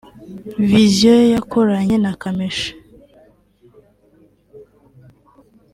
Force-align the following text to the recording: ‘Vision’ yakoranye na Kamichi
‘Vision’ 0.69 1.21
yakoranye 1.35 1.95
na 2.03 2.11
Kamichi 2.21 2.71